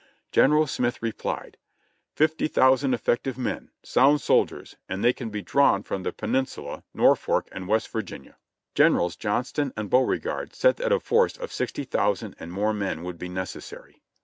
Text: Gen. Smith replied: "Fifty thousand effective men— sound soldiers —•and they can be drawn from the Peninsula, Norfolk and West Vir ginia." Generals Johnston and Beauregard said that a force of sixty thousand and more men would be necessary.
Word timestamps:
Gen. 0.31 0.65
Smith 0.65 0.99
replied: 1.03 1.57
"Fifty 2.15 2.47
thousand 2.47 2.95
effective 2.95 3.37
men— 3.37 3.69
sound 3.93 4.19
soldiers 4.19 4.73
—•and 4.89 5.03
they 5.03 5.13
can 5.13 5.29
be 5.29 5.43
drawn 5.43 5.83
from 5.83 6.01
the 6.01 6.11
Peninsula, 6.11 6.83
Norfolk 6.91 7.47
and 7.51 7.67
West 7.67 7.87
Vir 7.89 8.01
ginia." 8.01 8.33
Generals 8.73 9.15
Johnston 9.15 9.71
and 9.77 9.91
Beauregard 9.91 10.55
said 10.55 10.77
that 10.77 10.91
a 10.91 10.99
force 10.99 11.37
of 11.37 11.53
sixty 11.53 11.83
thousand 11.83 12.35
and 12.39 12.51
more 12.51 12.73
men 12.73 13.03
would 13.03 13.19
be 13.19 13.29
necessary. 13.29 14.01